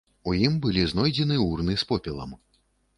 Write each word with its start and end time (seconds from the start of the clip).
У 0.29 0.33
ім 0.45 0.55
былі 0.63 0.87
знойдзены 0.93 1.39
урны 1.49 1.79
з 1.85 1.91
попелам. 1.93 2.39